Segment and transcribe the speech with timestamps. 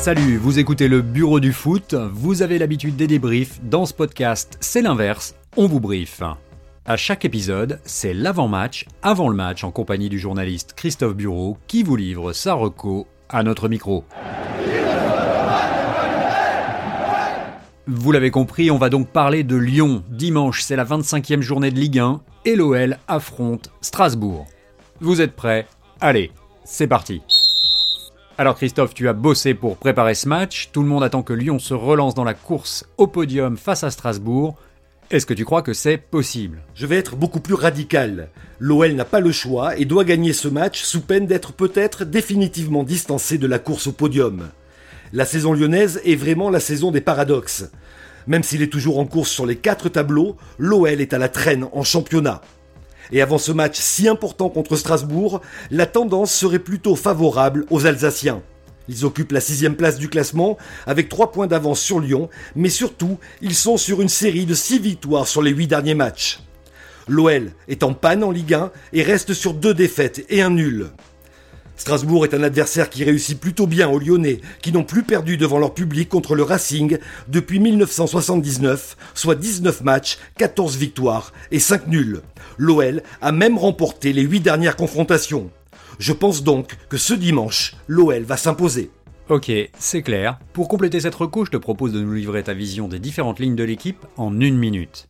[0.00, 4.56] Salut, vous écoutez le Bureau du foot, vous avez l'habitude des débriefs, dans ce podcast
[4.58, 6.22] c'est l'inverse, on vous brief.
[6.86, 11.82] À chaque épisode, c'est l'avant-match, avant le match en compagnie du journaliste Christophe Bureau qui
[11.82, 14.06] vous livre sa reco à notre micro.
[17.86, 20.02] Vous l'avez compris, on va donc parler de Lyon.
[20.08, 24.46] Dimanche, c'est la 25e journée de Ligue 1 et l'OL affronte Strasbourg.
[25.02, 25.66] Vous êtes prêts?
[26.00, 26.32] Allez,
[26.64, 27.20] c'est parti.
[28.40, 31.58] Alors Christophe, tu as bossé pour préparer ce match, tout le monde attend que Lyon
[31.58, 34.56] se relance dans la course au podium face à Strasbourg.
[35.10, 36.62] Est-ce que tu crois que c'est possible?
[36.74, 38.30] Je vais être beaucoup plus radical.
[38.58, 42.82] L'OL n'a pas le choix et doit gagner ce match sous peine d'être peut-être définitivement
[42.82, 44.48] distancé de la course au podium.
[45.12, 47.70] La saison lyonnaise est vraiment la saison des paradoxes.
[48.26, 51.66] Même s'il est toujours en course sur les quatre tableaux, l'OL est à la traîne
[51.74, 52.40] en championnat.
[53.12, 58.42] Et avant ce match si important contre Strasbourg, la tendance serait plutôt favorable aux Alsaciens.
[58.88, 63.18] Ils occupent la sixième place du classement avec trois points d'avance sur Lyon, mais surtout,
[63.40, 66.40] ils sont sur une série de six victoires sur les huit derniers matchs.
[67.08, 70.90] L'OL est en panne en Ligue 1 et reste sur deux défaites et un nul.
[71.80, 75.58] Strasbourg est un adversaire qui réussit plutôt bien aux Lyonnais, qui n'ont plus perdu devant
[75.58, 82.20] leur public contre le Racing depuis 1979, soit 19 matchs, 14 victoires et 5 nuls.
[82.58, 85.50] L'OL a même remporté les 8 dernières confrontations.
[85.98, 88.90] Je pense donc que ce dimanche, l'OL va s'imposer.
[89.30, 90.38] Ok, c'est clair.
[90.52, 93.56] Pour compléter cette reco, je te propose de nous livrer ta vision des différentes lignes
[93.56, 95.08] de l'équipe en une minute.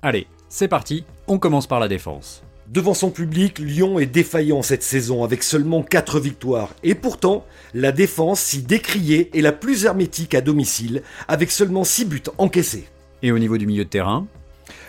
[0.00, 2.42] Allez, c'est parti, on commence par la défense.
[2.66, 6.74] Devant son public, Lyon est défaillant cette saison avec seulement 4 victoires.
[6.82, 12.04] Et pourtant, la défense, si décriée, est la plus hermétique à domicile, avec seulement 6
[12.06, 12.88] buts encaissés.
[13.22, 14.26] Et au niveau du milieu de terrain?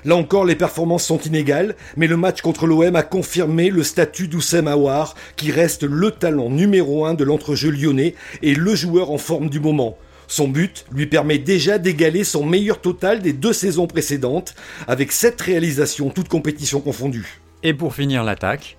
[0.06, 4.30] Là encore, les performances sont inégales, mais le match contre l'OM a confirmé le statut
[4.30, 9.18] d'Oussem Aouar, qui reste le talent numéro 1 de l'entrejeu lyonnais et le joueur en
[9.18, 9.98] forme du moment.
[10.28, 14.56] Son but lui permet déjà d'égaler son meilleur total des deux saisons précédentes,
[14.88, 17.42] avec 7 réalisations toutes compétitions confondues.
[17.64, 18.78] Et pour finir l'attaque,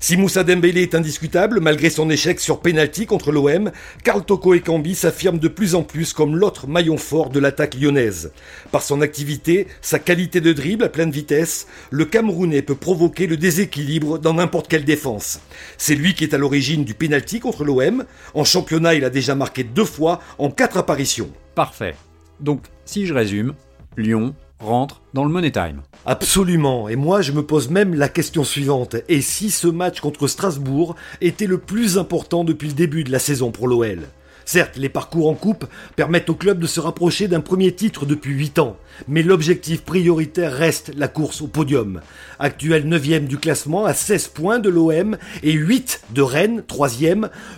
[0.00, 3.70] si Moussa Dembélé est indiscutable, malgré son échec sur penalty contre l'OM,
[4.02, 8.30] Karl Toko Ekambi s'affirme de plus en plus comme l'autre maillon fort de l'attaque lyonnaise.
[8.70, 13.38] Par son activité, sa qualité de dribble à pleine vitesse, le Camerounais peut provoquer le
[13.38, 15.40] déséquilibre dans n'importe quelle défense.
[15.78, 18.04] C'est lui qui est à l'origine du penalty contre l'OM.
[18.34, 21.30] En championnat, il a déjà marqué deux fois en quatre apparitions.
[21.54, 21.94] Parfait.
[22.40, 23.54] Donc, si je résume,
[23.96, 25.82] Lyon rentre dans le Money Time.
[26.06, 28.96] Absolument, et moi je me pose même la question suivante.
[29.08, 33.18] Et si ce match contre Strasbourg était le plus important depuis le début de la
[33.18, 34.00] saison pour l'OL
[34.44, 35.64] Certes, les parcours en coupe
[35.96, 38.76] permettent au club de se rapprocher d'un premier titre depuis 8 ans,
[39.08, 42.00] mais l'objectif prioritaire reste la course au podium.
[42.38, 46.88] Actuel 9 du classement à 16 points de l'OM et 8 de Rennes, 3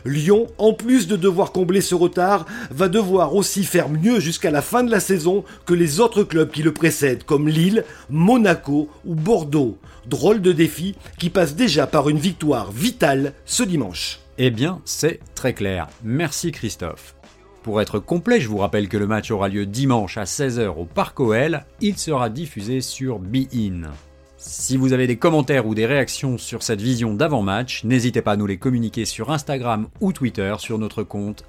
[0.04, 4.62] Lyon, en plus de devoir combler ce retard, va devoir aussi faire mieux jusqu'à la
[4.62, 9.14] fin de la saison que les autres clubs qui le précèdent, comme Lille, Monaco ou
[9.14, 9.78] Bordeaux.
[10.06, 14.20] Drôle de défi qui passe déjà par une victoire vitale ce dimanche.
[14.38, 15.88] Eh bien, c'est très clair.
[16.04, 17.16] Merci Christophe.
[17.62, 20.84] Pour être complet, je vous rappelle que le match aura lieu dimanche à 16h au
[20.84, 21.64] Parc OL.
[21.80, 23.90] Il sera diffusé sur Bein.
[24.36, 28.36] Si vous avez des commentaires ou des réactions sur cette vision d'avant-match, n'hésitez pas à
[28.36, 31.44] nous les communiquer sur Instagram ou Twitter sur notre compte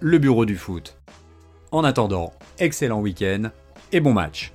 [0.00, 0.96] le bureau du foot.
[1.72, 3.50] En attendant, excellent week-end
[3.90, 4.52] et bon match.